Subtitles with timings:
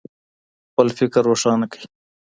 [0.69, 1.83] خپل فکر روښانه کړئ.